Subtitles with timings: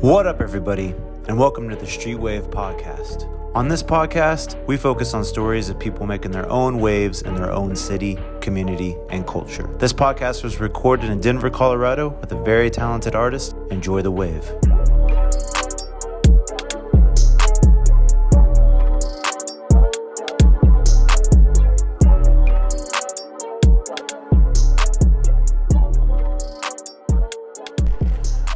[0.00, 0.94] What up, everybody,
[1.26, 3.26] and welcome to the Street Wave Podcast.
[3.56, 7.50] On this podcast, we focus on stories of people making their own waves in their
[7.50, 9.68] own city, community, and culture.
[9.78, 13.56] This podcast was recorded in Denver, Colorado with a very talented artist.
[13.72, 14.48] Enjoy the wave.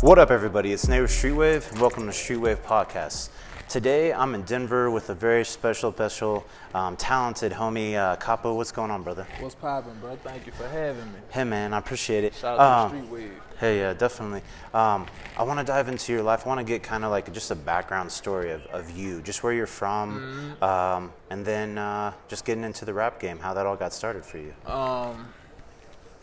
[0.02, 0.72] What up, everybody?
[0.72, 3.28] It's with Streetwave, and welcome to Streetwave Podcast.
[3.68, 8.52] Today, I'm in Denver with a very special, special, um, talented homie, uh, Capo.
[8.54, 9.26] What's going on, brother?
[9.38, 10.16] What's poppin', bro?
[10.16, 11.20] Thank you for having me.
[11.30, 12.34] Hey, man, I appreciate it.
[12.34, 13.32] Shout out to Um, the Street Wave.
[13.60, 14.42] Hey, yeah, definitely.
[14.74, 15.06] Um,
[15.38, 16.46] I want to dive into your life.
[16.46, 19.44] I want to get kind of like just a background story of, of you, just
[19.44, 20.18] where you're from,
[20.58, 20.64] Mm-hmm.
[20.64, 24.24] um, and then uh, just getting into the rap game, how that all got started
[24.24, 24.52] for you.
[24.66, 25.28] Um,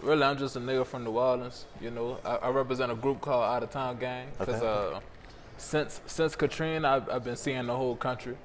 [0.02, 1.66] really, I'm just a nigga from New Orleans.
[1.81, 4.27] You know, I, I represent a group called Out of Town Gang.
[4.38, 4.95] Cause Okay.
[4.95, 4.99] uh,
[5.58, 8.38] since since Katrina, I've, I've been seeing the whole country.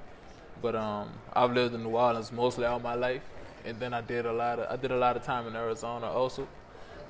[0.63, 3.23] But um, I've lived in New Orleans mostly all my life,
[3.65, 6.07] and then I did a lot of I did a lot of time in Arizona
[6.07, 6.47] also,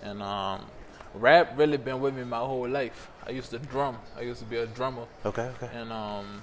[0.02, 0.64] and um,
[1.14, 3.08] rap really been with me my whole life.
[3.26, 3.98] I used to drum.
[4.18, 5.04] I used to be a drummer.
[5.24, 5.70] Okay, okay.
[5.74, 6.42] and um,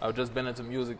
[0.00, 0.98] I've just been into music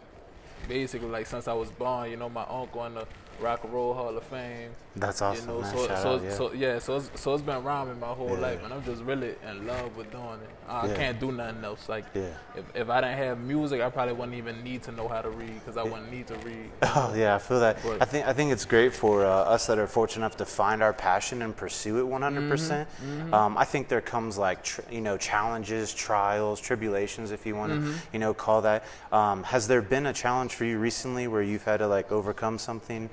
[0.69, 2.11] basically like since I was born.
[2.11, 3.07] You know, my uncle and the
[3.41, 4.71] Rock and Roll Hall of Fame.
[4.97, 5.77] That's awesome, you know, man.
[5.77, 6.35] so Shout so out, yeah.
[6.35, 8.39] so yeah, so it's, so it's been rhyming my whole Yeah.
[8.41, 10.51] life, and I'm just really in love with doing it.
[10.69, 10.95] I Yeah.
[10.97, 11.89] can't do nothing else.
[11.89, 15.23] Like if if I didn't have music, I probably wouldn't even need to know how
[15.23, 16.71] to read because I wouldn't need to read.
[16.83, 17.79] Oh yeah, I feel that.
[17.85, 20.45] But- I think I think it's great for uh, us that are fortunate enough to
[20.45, 22.49] find our passion and pursue it 100.
[22.51, 27.47] percent Mm-hmm, Um, I think there comes like tr- you know challenges, trials, tribulations, if
[27.47, 27.93] you want to Mm-hmm.
[28.13, 28.83] you know call that.
[29.13, 32.59] Um, has there been a challenge for you recently where you've had to like overcome
[32.59, 33.09] something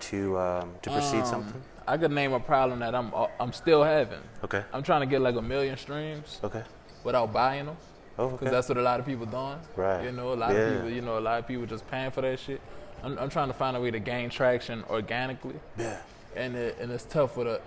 [0.00, 1.62] to um, to proceed Um, something?
[1.86, 4.20] I could name a problem that I'm I'm still having.
[4.44, 4.62] Okay.
[4.72, 6.62] I'm trying to get like a million streams Okay.
[7.04, 7.76] without buying them.
[8.18, 9.58] Oh, Because that's what a lot of people doing.
[9.76, 10.04] Right.
[10.04, 10.58] You know, a lot Yeah.
[10.60, 12.60] of people, you know, a lot of people just paying for that shit.
[13.02, 15.98] I'm, I'm trying to find a way to gain traction organically, yeah.
[16.34, 17.60] and it, and it's tough with a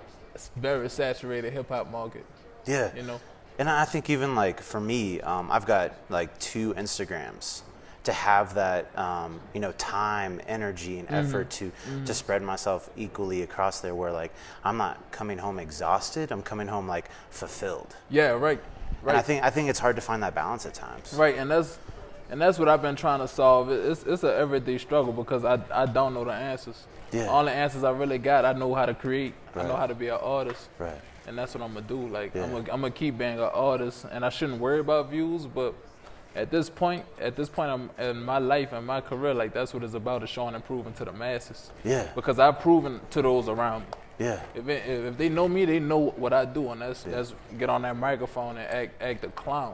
[0.58, 2.26] very saturated hip hop market.
[2.66, 2.94] Yeah.
[2.94, 3.20] You know,
[3.58, 7.62] And I think even like for me, um, I've got like two Instagrams
[8.04, 11.28] to have that um, you know time, energy, and Mm-hmm.
[11.28, 11.72] effort to
[12.06, 13.94] to spread myself equally across there.
[13.96, 14.32] Where like
[14.64, 17.96] I'm not coming home exhausted, I'm coming home like fulfilled.
[18.10, 18.60] yeah, right,
[19.02, 21.14] And I right, think I think it's hard to find that balance at times.
[21.14, 21.78] right, and that's
[22.30, 23.70] and that's what I've been trying to solve.
[23.70, 26.86] It's it's an everyday struggle because I I don't know the answers.
[27.12, 27.28] Yeah.
[27.28, 29.34] All the answers I really got, I know how to create.
[29.54, 29.66] Right.
[29.66, 30.70] I know how to be an artist.
[30.80, 31.02] Right.
[31.28, 32.08] and that's what I'm gonna do.
[32.08, 32.44] Like Yeah.
[32.46, 35.46] I'm gonna I'm gonna keep being an artist, and I shouldn't worry about views.
[35.46, 35.76] But
[36.36, 39.74] at this point, at this point I'm, in my life and my career, like that's
[39.74, 41.72] what it's about: is showing and proving to the masses.
[41.84, 42.08] Yeah.
[42.16, 43.88] Because I've proven to those around me.
[44.20, 44.42] Yeah.
[44.54, 47.70] If, it, if they know me, they know what I do, and that's that's get
[47.70, 49.74] on that microphone and act act a clown.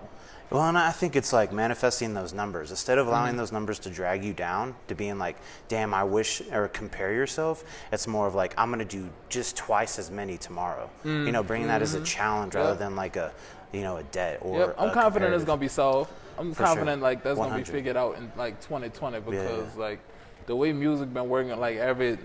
[0.50, 2.70] Well, and I think it's like manifesting those numbers.
[2.70, 3.38] Instead of allowing Mm-hmm.
[3.38, 5.36] those numbers to drag you down to being like,
[5.68, 9.58] damn, I wish, or compare yourself, it's more of like, I'm going to do just
[9.58, 10.90] twice as many tomorrow.
[11.04, 12.80] You know, bringing that as a challenge rather Mm-hmm.
[12.80, 13.34] Than like a,
[13.74, 16.12] you know, a debt or Yep, I'm confident it's gonna be solved.
[16.38, 16.66] I'm For sure.
[16.68, 19.82] confident like that's gonna be figured out in like 2020 because yeah.
[19.82, 20.00] like
[20.46, 22.18] the way music been working, like every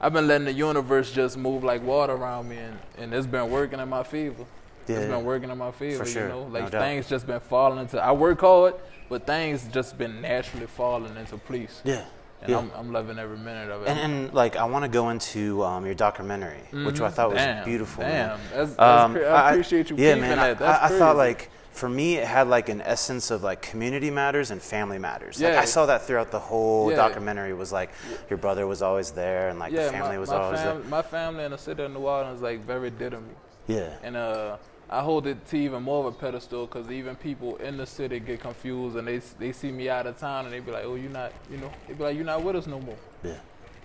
[0.00, 3.50] I've been letting the universe just move like water around me, and, and it's been
[3.50, 4.44] working in my favor.
[4.86, 6.04] Yeah, it's been working in my favor.
[6.06, 6.82] sure, You know, no like doubt.
[6.82, 8.00] things just been falling into.
[8.00, 8.74] I work hard,
[9.08, 11.82] but things just been naturally falling into place.
[11.84, 12.04] Yeah.
[12.40, 12.58] And yeah.
[12.58, 13.88] I'm, I'm loving every minute of it.
[13.88, 17.38] and, and like, I want to go into um, your documentary, which I thought was
[17.38, 17.54] Mm-hmm.
[17.56, 18.04] Damn, beautiful.
[18.04, 20.36] Damn, that's, that's Um, cra- I appreciate you Yeah, man.
[20.36, 20.62] that.
[20.62, 24.10] I, I, I thought like for me, it had like an essence of like community
[24.10, 25.40] matters and family matters.
[25.40, 25.60] Like Yeah.
[25.60, 26.96] I saw that throughout the whole Yeah.
[26.96, 27.54] documentary.
[27.54, 27.90] Was like
[28.30, 30.80] your brother was always there, and like yeah, the family my, was my always fam-
[30.80, 30.88] there.
[30.90, 33.34] My family in the city of New Orleans like very dear to me.
[33.68, 33.90] Yeah.
[34.02, 34.56] And uh,
[34.90, 38.20] I hold it to even more of a pedestal because even people in the city
[38.20, 40.94] get confused and they they see me out of town and they be like, oh,
[40.94, 42.96] you're not, you know, they be like, you're not with us no more.
[43.22, 43.34] Yeah.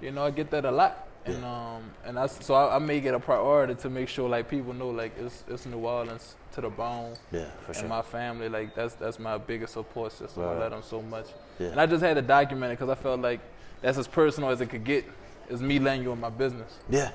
[0.02, 1.08] You know, I get that a lot.
[1.26, 4.50] And um, and I so I, I make it a priority to make sure like
[4.50, 7.16] people know like it's it's New Orleans to the bone.
[7.32, 7.80] Yeah, for and sure.
[7.82, 10.44] And my family, like that's that's my biggest support system.
[10.44, 11.28] I love them so much.
[11.60, 11.68] Yeah.
[11.68, 13.40] And I just had to document it because I felt like
[13.82, 15.06] that's as personal as it could get.
[15.50, 16.74] Is me letting you in my business.
[16.90, 17.12] yeah.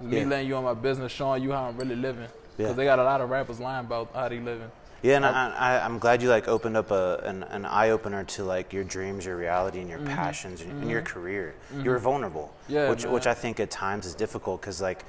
[0.00, 0.26] It's me Yeah.
[0.26, 2.28] letting you in my business, showing you how I'm really living.
[2.58, 2.76] Because Yeah.
[2.76, 4.70] they got a lot of rappers lying about how they living.
[5.00, 8.24] Yeah, and I, I, I'm glad you like opened up a, an, an eye opener
[8.24, 11.54] to like your dreams, your reality, and your passions, and, and your career.
[11.84, 12.72] You were vulnerable, Mm-hmm.
[12.74, 13.12] Yeah, which man.
[13.12, 15.04] which I think at times is difficult because like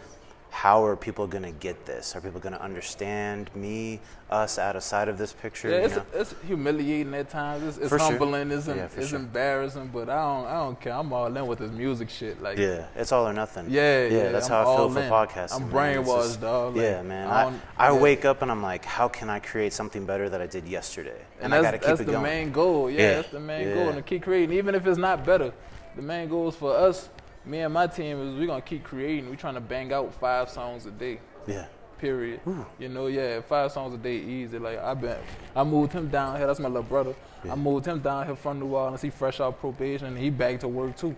[0.49, 2.15] how are people gonna get this?
[2.15, 3.99] Are people gonna understand me,
[4.31, 5.69] us, out of sight of this picture?
[5.69, 6.05] Yeah, you it's, know?
[6.13, 7.63] it's humiliating at times.
[7.63, 8.09] It's, it's For sure.
[8.09, 8.51] humbling.
[8.51, 9.19] It's, Yeah, it's sure.
[9.19, 10.93] embarrassing, but I don't I don't care.
[10.93, 12.41] I'm all in with this music shit.
[12.41, 13.67] Like yeah, it's all or nothing.
[13.69, 15.09] Yeah, yeah, that's I'm how I feel for in.
[15.11, 15.55] podcasting.
[15.61, 16.03] I'm man.
[16.03, 16.75] Brainwashed, dog.
[16.75, 17.27] Like, yeah, man.
[17.29, 17.43] I
[17.77, 17.99] I, I, yeah.
[17.99, 21.21] wake up and I'm like, how can I create something better that I did yesterday?
[21.41, 21.95] and I that's, gotta keep it going.
[21.97, 22.23] that's it the going.
[22.23, 22.89] main goal.
[22.91, 23.73] Yeah, Yeah, that's the main yeah.
[23.75, 25.53] goal, and to keep creating, even if it's not better.
[25.95, 27.09] The main goal is for us,
[27.45, 29.29] me and my team, is we're gonna keep creating.
[29.29, 31.19] We're trying to bang out five songs a day.
[31.47, 31.65] Yeah,
[31.97, 32.39] Period.
[32.79, 34.57] You know, yeah, five songs a day easy.
[34.59, 35.17] Like I've been,
[35.55, 36.47] I moved him down here.
[36.47, 37.13] That's my little brother.
[37.43, 37.53] Yeah.
[37.53, 39.01] I moved him down here from New Orleans.
[39.01, 40.07] He fresh out probation.
[40.07, 41.15] and He back to work too.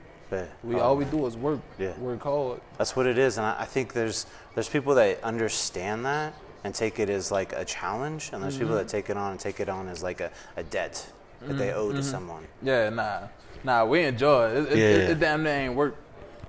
[0.63, 1.59] We um, all we do is work.
[1.77, 1.97] yeah.
[1.99, 2.61] Work hard.
[2.77, 4.25] That's what it is, and I, I think there's
[4.55, 6.33] there's people that understand that
[6.63, 8.63] and take it as like a challenge, and there's Mm-hmm.
[8.63, 11.05] people that take it on and take it on as like a, a debt
[11.41, 11.97] that they owe Mm-hmm.
[11.97, 12.47] to someone.
[12.63, 13.27] Yeah, nah,
[13.63, 13.83] nah.
[13.85, 14.57] We enjoy it.
[14.57, 14.85] It, it, Yeah.
[14.85, 15.95] it, it damn near ain't work.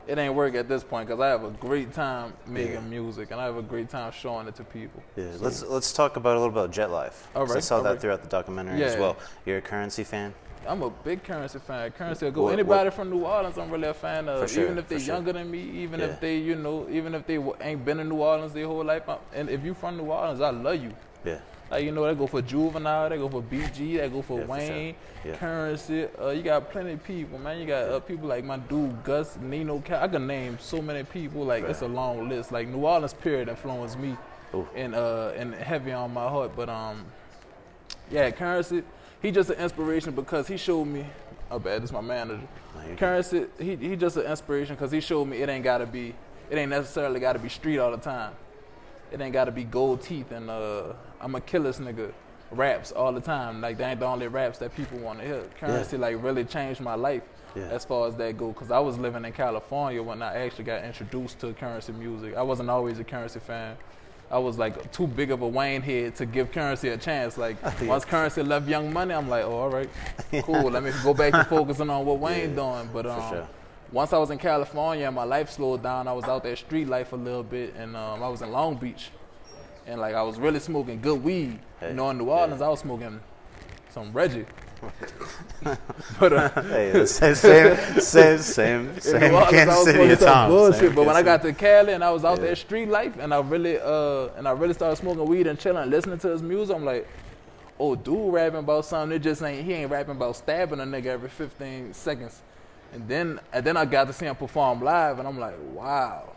[0.07, 2.81] It ain't work at this point because I have a great time making Yeah.
[2.81, 5.03] music and I have a great time showing it to people.
[5.17, 7.29] Yeah, So- let's let's talk about a little bit of Jet Life.
[7.37, 8.01] All 'cause I saw all that right.
[8.01, 9.17] throughout the documentary as well.
[9.47, 10.35] You're a currency fan.
[10.67, 11.91] I'm a big Currency fan.
[11.91, 12.43] Currency will go.
[12.45, 14.49] What- Anybody from New Orleans, I'm really a fan of.
[14.49, 15.15] Sure, even if they're sure.
[15.17, 16.07] younger than me, even Yeah.
[16.07, 19.09] if they, you know, even if they ain't been in New Orleans their whole life.
[19.09, 20.93] I'm, and if you're from New Orleans, I love you.
[21.25, 21.39] Yeah,
[21.73, 24.47] Like you know, they go for Juvenile, they go for BG, they go for Yeah,
[24.47, 24.69] for sure.
[24.69, 25.37] Wayne, Yeah.
[25.37, 26.07] Currency.
[26.21, 27.59] Uh, you got plenty of people, man.
[27.59, 29.81] You got uh, people like my dude Gus, Nino.
[29.81, 31.45] Cal- I can name so many people.
[31.47, 32.53] Like it's a long list.
[32.53, 34.19] Like New Orleans period influenced me,
[34.55, 34.69] Ooh.
[34.75, 36.53] and uh, and heavy on my heart.
[36.55, 37.07] But um,
[38.11, 38.83] yeah, Currency.
[39.23, 41.07] He just an inspiration because he showed me.
[41.51, 41.83] Oh, bad.
[41.83, 42.43] This my manager.
[42.75, 42.97] No.
[42.97, 43.47] Currency.
[43.59, 46.15] He he just an inspiration because he showed me it ain't gotta be.
[46.51, 48.35] It ain't necessarily gotta be street all the time.
[49.11, 50.93] It ain't gotta be gold teeth and uh,
[51.23, 52.13] I'm a killer's nigga.
[52.51, 53.61] Raps all the time.
[53.63, 55.43] Like they ain't the only raps that people want to hear.
[55.59, 57.23] Currency like really changed my life
[57.57, 57.63] Yeah.
[57.71, 58.53] as far as that go.
[58.53, 62.37] Cause I was living in California when I actually got introduced to currency music.
[62.37, 63.77] I wasn't always a currency fan.
[64.31, 67.39] I was like too big of a Wayne head to give currency a chance.
[67.39, 67.87] Like Yeah.
[67.89, 69.89] once currency left Young Money, I'm like, oh, all right,
[70.43, 70.71] cool.
[70.71, 72.91] Let me go back to focusing on what Wayne Yeah, doing.
[72.93, 73.49] But um, sure.
[73.93, 76.89] once I was in California and my life slowed down, I was out there street
[76.89, 79.11] life a little bit, and um, I was in Long Beach,
[79.87, 81.59] and like I was really smoking good weed.
[81.81, 82.33] Hey, you know, in New yeah.
[82.33, 83.21] Orleans, I was smoking
[83.91, 84.47] some Reggie.
[86.19, 87.35] but uh, Hey, it's same,
[88.01, 90.81] same, same, same New Orleans, I Kansas was City some bullshit.
[90.81, 92.47] Same But when I got to Cali and I was out Yeah.
[92.47, 95.89] there street life, and I really uh and I really started smoking weed and chilling,
[95.91, 97.07] listening to his music, I'm like,
[97.79, 99.15] oh, dude, rapping about something.
[99.17, 102.43] It just ain't he ain't rapping about stabbing a nigga every 15 seconds.
[102.93, 106.33] And then and then I got to see him perform live, and I'm like, wow,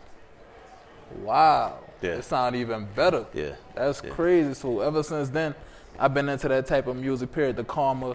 [1.22, 2.10] wow, Yeah.
[2.12, 3.26] it sound even better.
[3.34, 3.52] Yeah.
[3.74, 4.10] That's Yeah.
[4.10, 4.54] crazy.
[4.54, 5.54] So ever since then,
[5.98, 7.32] I've been into that type of music.
[7.32, 7.56] Period.
[7.56, 8.14] The calmer,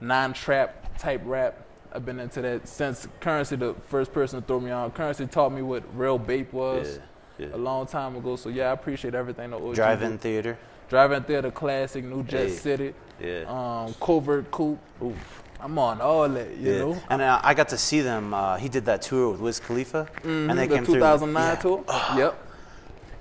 [0.00, 1.56] non-trap type rap.
[1.94, 4.90] I've been into that since Currency, the first person to throw me on.
[4.92, 6.98] Currency taught me what real bape was
[7.38, 7.54] Yeah, yeah.
[7.56, 8.36] a long time ago.
[8.36, 9.50] So yeah, I appreciate everything.
[9.50, 10.20] The OG Drive-in did.
[10.20, 10.58] theater.
[10.88, 12.50] drive-in theater, classic, New Jet Hey.
[12.50, 13.44] City, Yeah.
[13.48, 14.78] um, Covert Coup.
[15.58, 16.78] I'm on all that, you yeah.
[16.80, 16.96] know.
[17.08, 18.34] And uh, I got to see them.
[18.34, 20.50] Uh, he did that tour with Wiz Khalifa, Mm.
[20.50, 20.94] and they the came through.
[20.96, 21.54] 2009 Yeah.
[21.62, 21.84] tour.
[22.16, 22.38] Yep.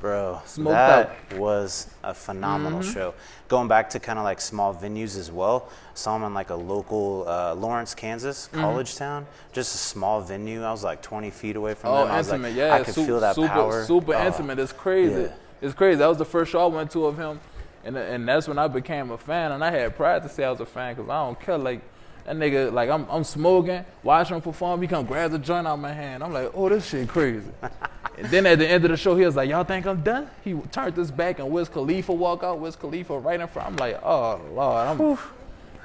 [0.02, 1.30] Bro, Smoked that.
[1.30, 1.38] Mm-hmm.
[1.40, 3.14] was a phenomenal show.
[3.48, 5.70] Going back to kind of like small venues as well.
[5.94, 8.62] Saw him in like a local uh, Lawrence, Kansas Mm-hmm.
[8.62, 9.28] college town.
[9.54, 10.64] Just a small venue.
[10.64, 12.12] I was like 20 feet away from Oh, them.
[12.16, 12.74] I intimate, like, yeah.
[12.74, 13.86] I could super, feel that super, power.
[13.86, 14.58] Super Oh, intimate.
[14.58, 15.22] It's crazy.
[15.22, 15.34] Yeah.
[15.62, 15.98] It's crazy.
[16.00, 17.40] That was the first show I went to of him,
[17.86, 19.52] and and that's when I became a fan.
[19.52, 21.60] And I had pride to say I was a fan because I don't care.
[21.60, 21.82] Like
[22.26, 24.82] that nigga, like I'm I'm smoking, watching him perform.
[24.82, 26.24] He come grab the joint out of my hand.
[26.24, 27.52] I'm like, oh, this shit crazy.
[28.22, 30.30] and then at the end of the show, he was like, y'all think I'm done?
[30.44, 32.60] He turned this back and Wiz Khalifa walk out.
[32.60, 33.70] Wiz Khalifa right in front.
[33.70, 35.18] I'm like, oh lord, I'm,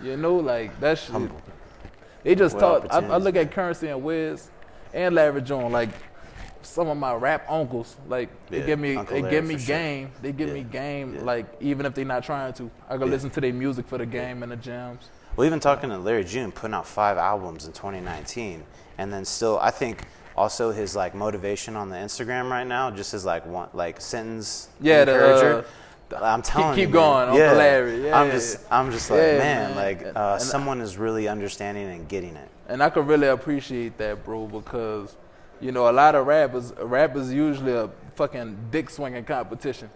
[0.06, 1.10] you know, like that shit.
[1.10, 1.40] Humble.
[2.22, 2.92] They just What taught.
[2.92, 4.50] I, I look at Currency and Wiz
[4.92, 5.88] and Larry June's like
[6.62, 7.96] some of my rap uncles.
[8.08, 9.76] Like they give me, Uncle they Larry, give me for sure.
[9.76, 10.10] game.
[10.20, 11.14] They give me game.
[11.14, 11.22] yeah.
[11.22, 13.12] Like even if they're not trying to, I go Yeah.
[13.12, 15.08] listen to their music for the game and the jams.
[15.36, 18.64] Well, even talking to Larry June, putting out five albums in 2019,
[18.98, 20.04] and then still, I think
[20.36, 24.68] also his like motivation on the Instagram right now, just his like one like sentence
[24.80, 25.62] Yeah, the, uh,
[26.22, 27.28] I'm telling keep you, going, man.
[27.30, 27.52] Uncle yeah.
[27.52, 28.04] Larry.
[28.04, 28.60] Yeah, I'm just.
[28.70, 29.76] I'm just like, Yeah, man, man.
[29.76, 32.48] like uh, and- someone is really understanding and getting it.
[32.68, 35.16] And I could really appreciate that, bro, because
[35.60, 39.88] you know a lot of rappers, rappers usually a fucking dick swinging competition.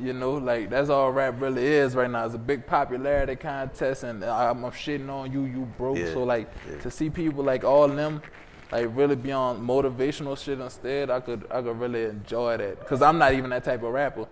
[0.00, 2.24] You know, like that's all rap really is right now.
[2.24, 5.98] It's a big popularity contest, and I'm, I'm shitting on you, you broke.
[5.98, 6.78] Yeah, So like yeah.
[6.78, 8.22] to see people like all them,
[8.72, 12.86] like really be on motivational shit instead, I could I could really enjoy that.
[12.86, 14.26] Cause I'm not even that type of rapper.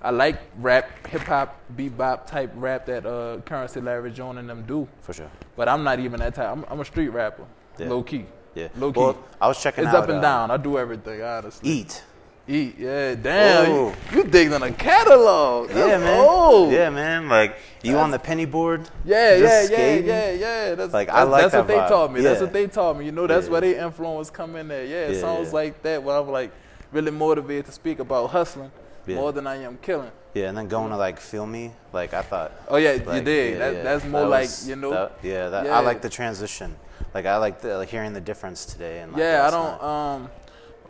[0.00, 4.64] I like rap, hip hop, bebop type rap that uh, Currency, Larry June's, and them
[4.66, 4.88] do.
[5.00, 5.30] For sure.
[5.54, 6.48] But I'm not even that type.
[6.48, 7.44] I'm, I'm a street rapper,
[7.78, 7.88] Yeah.
[7.88, 8.26] low key.
[8.54, 8.68] Yeah.
[8.76, 8.98] Low key.
[8.98, 10.50] Well, I was checking it's out up and uh, down.
[10.50, 11.70] I do everything, honestly.
[11.70, 12.02] Eat.
[12.48, 13.70] Eat, yeah, damn.
[13.70, 15.68] You, you digged in a catalog.
[15.68, 16.18] That's yeah, man.
[16.20, 16.72] old.
[16.72, 17.28] Yeah, man.
[17.28, 18.88] Like you on the penny board?
[19.04, 20.06] Yeah, yeah, yeah, skating?
[20.08, 20.74] yeah, yeah.
[20.74, 22.20] That's Like, that's, I like that's what that they taught me.
[22.20, 23.04] That's what they taught me.
[23.06, 23.52] You know, that's Yeah.
[23.52, 24.84] where they influence come in there.
[24.84, 26.50] Yeah, Yeah, songs like that where I'm like
[26.90, 28.72] really motivated to speak about hustling
[29.06, 29.16] Yeah.
[29.16, 30.10] more than I am killing.
[30.34, 32.52] Yeah, and then going to like feel me, like I thought.
[32.68, 33.52] Oh yeah, you did.
[33.52, 33.82] yeah, that, yeah.
[33.84, 34.90] That's more That like you know.
[34.90, 35.76] that- yeah, that, Yeah.
[35.78, 36.74] I like the transition.
[37.14, 39.00] Like I like the like, hearing the difference today.
[39.00, 39.80] And like, yeah, I don't.
[39.80, 40.14] night.
[40.14, 40.30] Um,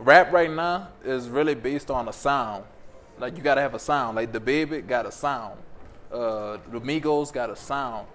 [0.03, 2.63] rap right now is really based on a sound.
[3.19, 4.15] Like you gotta have a sound.
[4.15, 5.59] Like DaBaby got a sound.
[6.11, 8.07] Uh, the Migos got a sound.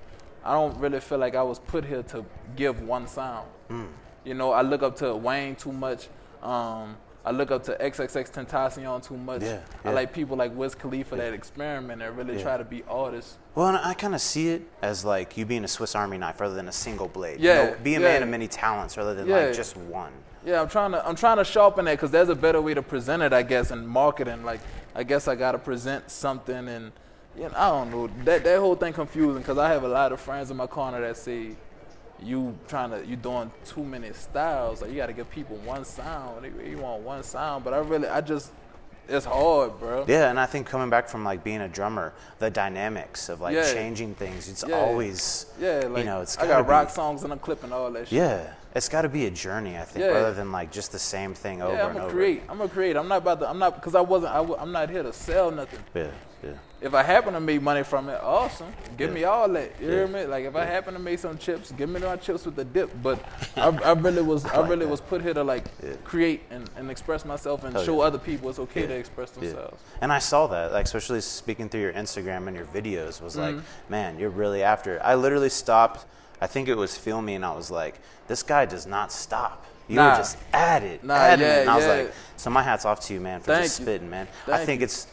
[0.45, 2.25] I don't really feel like I was put here to
[2.57, 3.49] give one sound.
[3.69, 3.87] Hmm.
[4.25, 6.09] You know, I look up to Wayne too much.
[6.43, 9.43] Um, I look up to XXXTentacion too much.
[9.43, 12.43] Yeah, I like people like Wiz Khalifa that experiment and really Yeah.
[12.43, 13.37] try to be artists.
[13.55, 16.41] Well, and I kind of see it as like you being a Swiss Army knife
[16.41, 17.41] rather than a single blade.
[17.41, 18.07] Yeah, You know, be a yeah.
[18.07, 19.47] man of many talents rather than Yeah.
[19.47, 20.13] like just one.
[20.45, 22.83] Yeah, I'm trying to I'm trying to sharpen that because there's a better way to
[22.83, 24.45] present it, I guess, in marketing.
[24.45, 24.61] Like,
[24.95, 26.93] I guess I gotta present something, and
[27.37, 30.13] you know, I don't know that that whole thing confusing because I have a lot
[30.13, 31.57] of friends in my corner that say
[32.23, 34.83] you trying to you doing too many styles.
[34.83, 36.45] Like, you gotta give people one sound.
[36.45, 38.53] They, you want one sound, but I really I just
[39.09, 40.05] it's hard, bro.
[40.07, 43.55] Yeah, and I think coming back from like being a drummer, the dynamics of like
[43.55, 43.73] Yeah.
[43.73, 44.77] changing things, it's Yeah.
[44.77, 47.91] always Yeah, like you know, it's I rock be- songs in a clip and all
[47.93, 48.19] that shit.
[48.19, 50.11] Yeah, it's got to be a journey, I think, Yeah.
[50.13, 52.11] rather than like just the same thing over Yeah, I'm and a over.
[52.13, 52.43] create.
[52.51, 52.97] I'm gonna create.
[52.97, 53.49] I'm not about to.
[53.49, 54.35] I'm not because I wasn't.
[54.35, 55.81] I, am not here to sell nothing.
[55.95, 56.09] Yeah,
[56.43, 56.51] yeah.
[56.81, 58.73] If I happen to make money from it, awesome.
[58.97, 59.15] Give Yeah.
[59.15, 59.73] me all that.
[59.81, 60.25] You hear me?
[60.27, 62.91] Like if I happen to make some chips, give me my chips with the dip.
[63.03, 63.19] But
[63.57, 64.91] I, I really was, I, like really that.
[64.91, 65.95] was put here to like Yeah.
[66.05, 68.07] create and, and express myself and show yeah.
[68.07, 68.87] other people it's okay Yeah.
[68.89, 69.49] to express Yeah.
[69.49, 69.83] themselves.
[70.01, 73.57] And I saw that, like especially speaking through your Instagram and your videos, was like,
[73.57, 73.91] Mm-hmm.
[73.91, 75.01] man, you're really after it.
[75.05, 76.07] I literally stopped.
[76.41, 77.97] I think it was filming, and I was like,
[78.29, 79.65] this guy does not stop.
[79.89, 80.11] You Nah.
[80.11, 81.43] were just at it, Nah, at it.
[81.43, 81.93] yeah, And I was yeah.
[81.95, 84.29] like, so my hat's off to you, man, for Thank just spitting, man.
[84.47, 84.85] I Thank think you.
[84.85, 85.09] it's,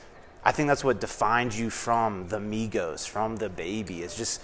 [0.46, 4.02] I think that's what defined you from the Migos, from DaBaby.
[4.02, 4.42] It's just,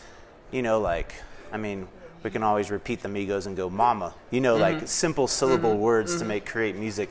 [0.50, 1.14] you know, like,
[1.52, 1.88] I mean,
[2.24, 4.14] we can always repeat the Migos and go, mama.
[4.32, 4.80] You know, Mm-hmm.
[4.80, 7.10] like simple syllable words to make create music.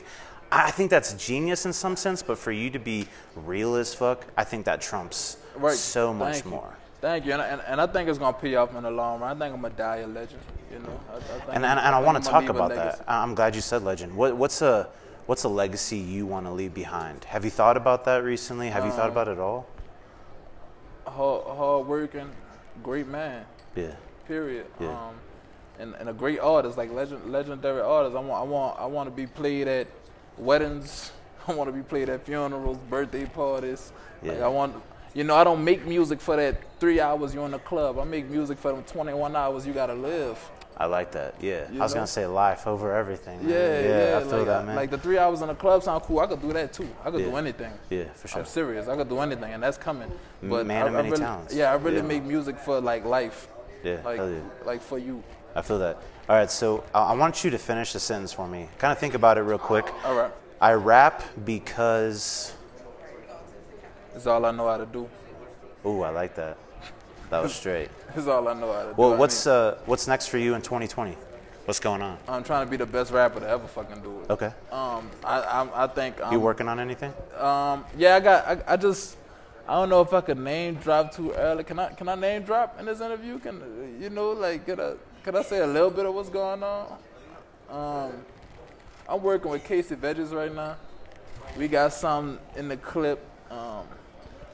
[0.51, 3.93] I I think that's genius in some sense, but for you to be real as
[3.93, 5.75] fuck, I think that trumps Right.
[5.77, 6.73] so much Thank more.
[6.99, 9.35] Thank you, and, and, and I think it's gonna pay off in the long run.
[9.35, 10.41] I think I'm gonna die a legend.
[10.71, 13.03] You know, I, I think And, and, and I think want to talk about that.
[13.07, 14.15] I- I'm glad you said legend.
[14.15, 14.87] What, what's a
[15.31, 17.23] what's a legacy you want to leave behind?
[17.23, 18.67] Have you thought about that recently?
[18.67, 19.65] Have you thought Um, about it at all?
[21.07, 22.29] Hard, hard working,
[22.83, 23.45] great man.
[23.73, 23.95] Yeah.
[24.27, 24.65] period.
[24.77, 24.89] Yeah.
[24.89, 25.15] Um,
[25.79, 28.13] and, and a great artist, like legend, legendary artist.
[28.13, 29.87] I want, I want, I want to be played at
[30.37, 31.13] weddings.
[31.47, 33.93] I want to be played at funerals, birthday parties.
[34.21, 34.45] Like Yeah.
[34.45, 34.75] I want,
[35.13, 37.99] you know, I don't make music for that three hours you're in the club.
[37.99, 40.37] I make music for them 21 hours you gotta live.
[40.81, 41.35] I like that.
[41.39, 41.69] Yeah.
[41.71, 41.99] You I was know?
[41.99, 43.39] gonna say life over everything.
[43.43, 44.09] Yeah, Yeah.
[44.09, 44.17] yeah.
[44.17, 44.75] I feel like, that, man.
[44.75, 46.19] Like the three hours in the club sound cool.
[46.21, 46.89] I could do that too.
[47.05, 47.71] I could do anything.
[47.91, 48.39] yeah, for sure.
[48.39, 48.87] I'm serious.
[48.87, 50.11] I could do anything, and that's coming.
[50.41, 51.53] But man I, of I many really, talents.
[51.53, 52.01] Yeah, I really Yeah.
[52.13, 53.47] make music for like life.
[53.83, 53.99] Yeah.
[54.03, 54.39] Like, yeah.
[54.65, 55.23] like for you.
[55.55, 55.97] I feel that.
[56.27, 58.67] All right, so I want you to finish the sentence for me.
[58.79, 59.85] Kind of think about it real quick.
[60.03, 60.31] All right.
[60.59, 62.53] I rap because.
[64.15, 65.07] It's all I know how to do.
[65.85, 66.57] Ooh, I like that.
[67.31, 67.89] That was straight.
[68.13, 68.93] That's all I know how to do.
[68.97, 71.15] Well, I what's mean, uh, what's next for you in 2020?
[71.63, 72.17] What's going on?
[72.27, 74.29] I'm trying to be the best rapper to ever fucking do it.
[74.29, 74.51] Okay.
[74.69, 76.21] Um, I, I, I think.
[76.21, 77.13] Um, You working on anything?
[77.37, 78.45] Um, yeah, I got.
[78.45, 79.15] I, I just.
[79.65, 81.63] I don't know if I could name drop too early.
[81.63, 81.93] Can I?
[81.93, 83.39] Can I name drop in this interview?
[83.39, 84.31] Can you know?
[84.31, 84.93] Like, could I?
[85.23, 86.97] Could I say a little bit of what's going on?
[87.69, 88.11] Um,
[89.07, 90.75] I'm working with Casey Veggies right now.
[91.57, 93.25] We got some in the clip.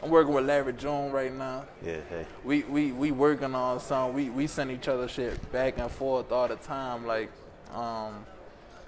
[0.01, 1.65] I'm working with Larry June right now.
[1.83, 1.97] Yeah.
[2.09, 2.25] Hey.
[2.43, 4.13] we we we working on some.
[4.13, 7.05] We we send each other shit back and forth all the time.
[7.05, 7.31] Like,
[7.73, 8.25] um,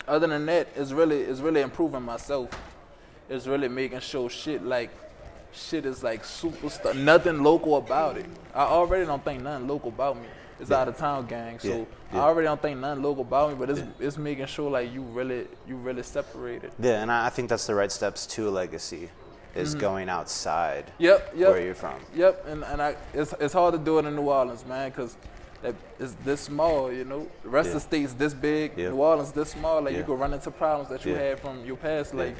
[0.08, 2.50] other than that, it's really it's really improving myself.
[3.30, 4.92] It's really making sure shit like
[5.52, 6.96] shit is like super stuff.
[6.96, 8.26] Nothing local about it.
[8.54, 10.28] I already don't think nothing local about me.
[10.60, 13.56] It's out of town gang, so Yeah, I already don't think nothing local about me.
[13.56, 14.08] But it's Yeah.
[14.08, 16.72] it's making sure like you really you really separated.
[16.80, 19.10] Yeah, and I I think that's the right steps to legacy,
[19.56, 21.50] is going outside Yep, yep.
[21.50, 22.00] where you're from.
[22.16, 25.18] Yep, and, and I it's it's hard to do it in New Orleans, man, because
[26.00, 27.28] it's this small, you know.
[27.44, 28.78] The rest of the state's this big.
[28.78, 28.90] Yeah.
[28.90, 29.82] New Orleans this small.
[29.82, 30.00] Like Yeah.
[30.00, 31.20] you could run into problems that you Yeah.
[31.30, 32.24] had from your past, Yeah.
[32.24, 32.36] like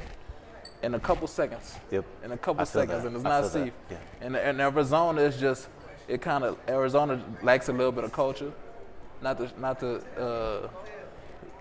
[0.82, 1.76] in a couple seconds.
[1.90, 2.04] Yep.
[2.24, 3.06] In a couple seconds, that.
[3.08, 3.50] and it's I not that.
[3.50, 3.72] safe.
[3.90, 3.96] Yeah.
[4.22, 5.68] And and Arizona is just
[6.08, 8.52] it kind of Arizona lacks a little bit of culture.
[9.22, 10.68] Not to not to uh,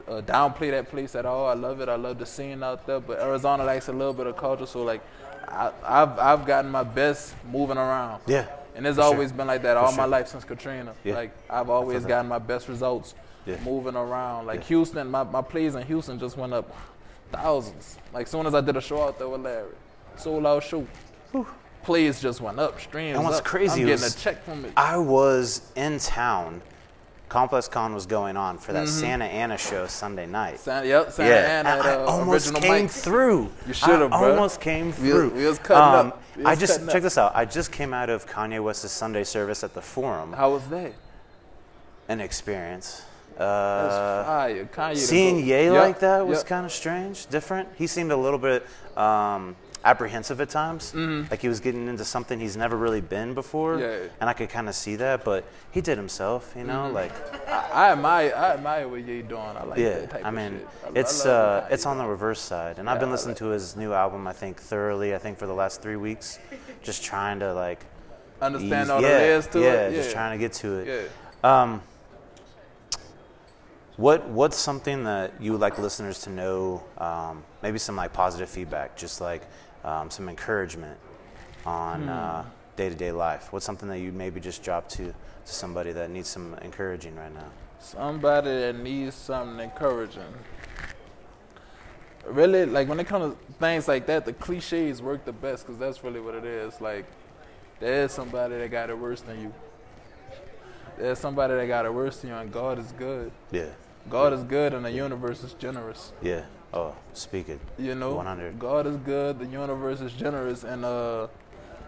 [0.09, 1.47] uh, downplay that place at all.
[1.47, 1.89] I love it.
[1.89, 2.99] I love the scene out there.
[3.01, 4.65] But Arizona lacks a little bit of culture.
[4.65, 5.01] So like,
[5.49, 8.21] I, I've I've gotten my best moving around.
[8.27, 8.45] Yeah.
[8.75, 9.13] And it's for sure.
[9.13, 10.07] always been like that all my sure.
[10.07, 10.93] life since Katrina.
[11.03, 11.15] Yeah.
[11.15, 13.13] Like I've always gotten my best results
[13.45, 13.57] Yeah.
[13.65, 14.45] moving around.
[14.45, 14.67] Like Yeah.
[14.67, 16.73] Houston, my, my plays in Houston just went up
[17.31, 17.97] thousands.
[18.13, 19.71] Like soon as I did a show out there with Larry,
[20.17, 20.85] sold out show.
[21.83, 23.15] Plays just went up, streams.
[23.15, 23.45] And what's up.
[23.45, 24.73] crazy I'm getting was- a check from it.
[24.75, 26.61] I was in town.
[27.29, 28.85] ComplexCon was going on for Mm-hmm.
[28.85, 30.59] that Santa Ana show Sunday night.
[30.59, 33.01] Santa, yep, Santa yeah, Ana, I uh, almost came mics.
[33.03, 33.49] through.
[33.67, 34.31] You should've, bro.
[34.31, 35.29] almost came We- through.
[35.29, 36.21] we was cutting up.
[36.35, 37.01] We I just check up.
[37.03, 37.31] this out.
[37.35, 40.33] I just came out of Kanye West's Sunday service at the Forum.
[40.33, 40.93] How was that?
[42.07, 43.03] An experience.
[43.37, 44.65] Uh, fire.
[44.65, 44.97] Kanye.
[44.97, 45.39] seeing.
[45.39, 46.47] Ye Yep, like that was yep.
[46.47, 47.69] kind of strange, different.
[47.75, 48.65] He seemed a little bit
[48.97, 49.55] um,
[49.85, 50.93] apprehensive at times,
[51.31, 54.03] like he was getting into something he's never really been before, Mm-hmm.
[54.03, 54.09] Yeah.
[54.19, 55.23] and I could kind of see that.
[55.23, 56.69] But he did himself, you Mm-hmm.
[56.71, 57.11] know, like
[57.47, 59.41] I, I admire, I admire what Ye doing.
[59.41, 59.99] I like yeah.
[59.99, 60.67] that type I of mean, shit.
[60.95, 63.45] I- it's I uh, it's on the reverse side, and I've been listening like- to
[63.49, 64.27] his new album.
[64.27, 65.15] I think thoroughly.
[65.15, 66.39] I think for the last three weeks,
[66.83, 67.79] just trying to like
[68.41, 69.95] understand ease- all yeah, the layers to yeah, it.
[69.95, 70.87] just trying to get to it.
[71.43, 71.61] Yeah.
[71.61, 71.81] Um,
[73.97, 76.83] what what's something that you would like listeners to know?
[76.97, 79.43] Um, maybe some like positive feedback, just like
[79.83, 80.97] um, some encouragement
[81.65, 82.45] on uh,
[82.75, 83.51] day-to-day life.
[83.51, 85.13] What's something that you maybe just drop to
[85.45, 87.49] to somebody that needs some encouraging right now?
[87.79, 90.33] Somebody that needs something encouraging.
[92.25, 95.79] Really, like when it comes to things like that, the cliches work the best because
[95.79, 96.79] that's really what it is.
[96.81, 97.05] Like,
[97.79, 99.53] there's somebody that got it worse than you.
[100.97, 103.31] There's somebody that got it worse than you, and God is good.
[103.51, 103.69] Yeah,
[104.09, 106.11] God is good, and the universe is generous.
[106.21, 106.43] yeah.
[106.73, 107.59] Oh, speak it.
[107.77, 108.59] You know, 100.
[108.59, 109.39] God is good.
[109.39, 111.27] The universe is generous, and uh,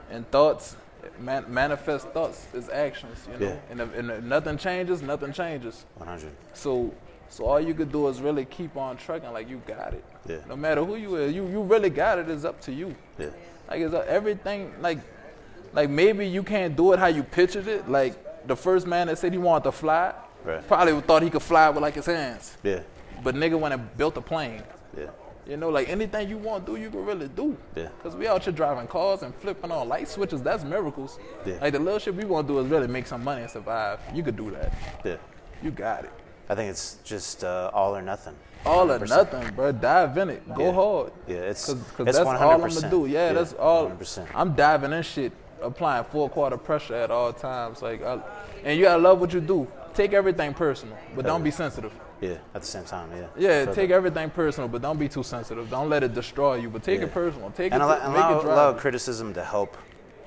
[0.10, 0.76] and thoughts,
[1.20, 3.28] man, manifest thoughts is actions.
[3.32, 3.60] You know, Yeah.
[3.70, 5.86] and, if, and if nothing changes, nothing changes.
[5.98, 6.32] 100.
[6.54, 6.92] So,
[7.30, 10.04] so all you could do is really keep on trucking, like you got it.
[10.28, 10.38] Yeah.
[10.50, 12.28] No matter who you is, you you really got it.
[12.30, 12.96] It's up to you.
[13.20, 13.28] Yeah,
[13.70, 14.74] Like it's uh, everything.
[14.82, 14.98] Like,
[15.74, 17.88] like maybe you can't do it how you pictured it.
[17.88, 20.68] Like the first man that said he wanted to fly, Right.
[20.68, 22.58] probably thought he could fly with like his hands.
[22.64, 22.82] yeah,
[23.24, 24.64] But nigga went and built a plane.
[24.98, 25.06] yeah,
[25.48, 27.56] You know, like anything you want to do, you can really do.
[27.76, 27.90] Yeah.
[28.04, 30.42] Cause we out here driving cars and flipping on light switches.
[30.42, 31.20] That's miracles.
[31.46, 31.58] Yeah.
[31.62, 34.00] Like the little shit we want to do is really make some money and survive.
[34.14, 34.74] You could do that.
[35.06, 35.18] yeah.
[35.64, 36.12] You got it.
[36.50, 38.36] I think it's just uh, all or nothing.
[38.66, 39.10] All or 100%.
[39.10, 39.72] nothing, bro.
[39.72, 40.54] Dive in it.
[40.56, 40.72] Go Yeah.
[40.74, 41.12] hard.
[41.28, 42.42] Yeah, it's Cause, cause it's that's 100%.
[42.42, 43.06] all I'm gonna do.
[43.06, 43.88] Yeah, that's all.
[43.90, 44.28] 100%.
[44.36, 47.82] I'm diving in shit, applying full quarter pressure at all times.
[47.82, 48.20] Like, I,
[48.64, 49.68] and you gotta love what you do.
[49.94, 51.92] Take everything personal, but don't be sensitive.
[52.22, 53.28] Yeah, at the same time, yeah.
[53.36, 53.96] Yeah, Feel take that.
[53.96, 55.70] everything personal, but don't be too sensitive.
[55.70, 57.08] Don't let it destroy you, but take Yeah.
[57.08, 57.50] it personal.
[57.50, 59.76] Take and it, allow, make allow, allow criticism to help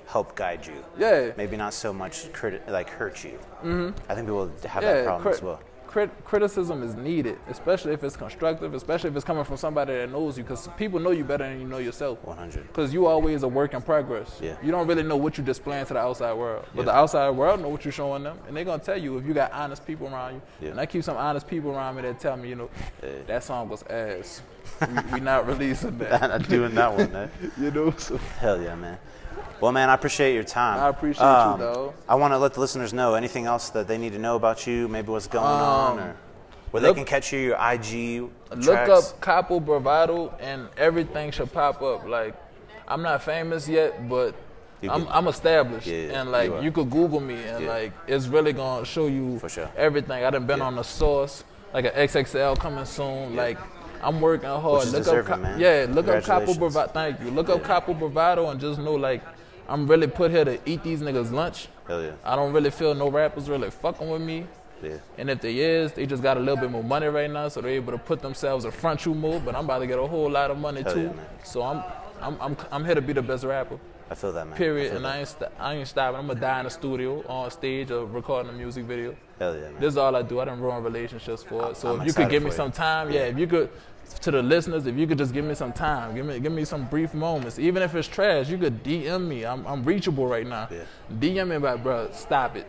[0.07, 0.85] help guide you.
[0.99, 1.31] Yeah.
[1.37, 3.39] Maybe not so much criti- like hurt you.
[3.63, 4.11] Mm-hmm.
[4.11, 5.61] I think people have yeah, that problem crit- as well.
[5.95, 10.11] Crit- criticism is needed, especially if it's constructive, especially if it's coming from somebody that
[10.11, 12.19] knows you, because people know you better than you know yourself.
[12.25, 12.67] 100.
[12.67, 14.41] Because you always a work in progress.
[14.43, 14.57] Yeah.
[14.61, 16.65] You don't really know what you're displaying to the outside world.
[16.75, 16.87] But Yeah.
[16.87, 18.37] the outside world know what you're showing them.
[18.49, 20.43] And they're going to tell you if you got honest people around you.
[20.63, 20.71] Yeah.
[20.73, 23.11] And I keep some honest people around me that tell me, you know, Yeah.
[23.29, 24.43] that song was ass.
[24.81, 26.21] we, we not releasing that.
[26.23, 27.31] Not doing that one, man.
[27.61, 27.93] you know?
[27.97, 28.99] So Hell yeah, man.
[29.61, 30.79] Well, man, I appreciate your time.
[30.79, 31.95] Um, I appreciate you, though.
[32.09, 34.67] I want to let the listeners know anything else that they need to know about
[34.67, 36.17] you, maybe what's going on, or
[36.71, 38.91] where they Um, can catch you, your IG look tracks.
[39.13, 42.07] up Capo Bravado and everything should pop up.
[42.07, 42.35] Like,
[42.87, 44.35] I'm not famous yet, but
[44.89, 45.07] I'm.
[45.09, 45.87] I'm established.
[45.87, 47.71] Yeah, and like, you you, could Google me and Yeah.
[47.73, 49.71] like, it's really gonna show you For sure.
[49.77, 50.25] everything.
[50.25, 50.67] I done been Yeah.
[50.67, 53.35] on the source, like an XXL coming soon.
[53.35, 53.57] Like,
[54.03, 54.85] I'm working hard.
[54.93, 55.59] Which look up, man.
[55.59, 56.93] yeah, look up Capo Bravado.
[56.93, 57.31] Thank you.
[57.31, 59.23] Look up Capo Bravado and just know like,
[59.69, 61.69] I'm really put here to eat these niggas lunch.
[61.87, 62.13] Hell yeah.
[62.25, 64.47] I don't really feel no rappers really fucking with me.
[64.83, 64.97] Yeah.
[65.17, 67.61] And if they is, they just got a little bit more money right now, so
[67.61, 69.41] they're able to put themselves in front you more.
[69.41, 71.13] But I'm about to get a whole lot of money Hell too.
[71.15, 71.83] yeah, so I'm,
[72.21, 73.79] I'm, I'm, I'm here to be the best rapper.
[74.11, 74.57] I feel that, man.
[74.59, 74.89] Period.
[74.89, 75.15] feel And that.
[75.15, 76.21] I ain't, st- I ain't stopping.
[76.21, 79.17] I'm gonna die in the studio, on stage, or recording a music video.
[79.39, 79.81] Hell yeah, man.
[79.81, 80.41] This is all I do.
[80.41, 81.77] I done ruin relationships for it.
[81.79, 82.73] So I'm if you could give me for some you.
[82.75, 83.21] time, yeah.
[83.23, 83.71] If you could,
[84.21, 86.65] to the listeners, if you could just give me some time, give me, give me
[86.65, 87.59] some brief moments.
[87.59, 89.45] Even if it's trash, you could DM me.
[89.45, 90.69] I'm, I'm reachable right now.
[90.71, 90.85] Yeah.
[91.19, 92.67] DM me, but bro, stop it.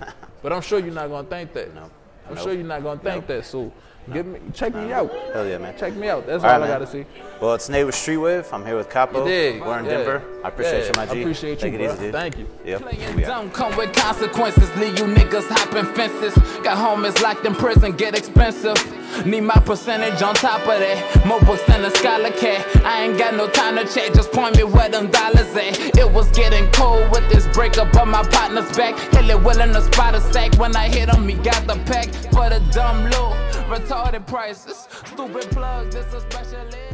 [0.42, 1.74] but I'm sure you're not gonna think that.
[1.74, 1.90] No.
[2.28, 2.44] I'm Nope.
[2.44, 3.26] sure you're not gonna think Nope.
[3.26, 3.44] that.
[3.44, 3.70] So,
[4.12, 5.12] give me, check me out.
[5.34, 5.76] Hell yeah, man.
[5.76, 6.26] Check me out.
[6.26, 6.78] That's All all, right, I man.
[6.80, 7.04] gotta see.
[7.40, 8.50] Well, it's Nate with Streetwave.
[8.50, 9.20] I'm here with Capo.
[9.20, 9.60] You dig?
[9.60, 9.90] We're in Yeah.
[9.90, 10.22] Denver.
[10.42, 11.18] I appreciate Yeah, you, my G.
[11.18, 11.92] I appreciate Take you, it bro.
[11.94, 12.12] easy, dude.
[12.12, 12.48] Thank you.
[12.64, 12.80] Yep.
[12.80, 16.34] Playing We dumb come with consequences, leave you niggas hopping fences.
[16.62, 18.76] Got homies locked in prison, get expensive.
[19.24, 21.26] Need my percentage on top of that.
[21.26, 22.66] More books than a scholar cat.
[22.84, 25.96] I ain't got no time to chat, just point me where them dollars at.
[25.96, 28.98] It was getting cold with this breakup, but my partner's back.
[29.14, 30.58] Hella willing to spot a sack.
[30.58, 33.32] When I hit him, he got the pack for the dumb low.
[33.68, 36.93] Retarded prices, stupid plugs, this a special.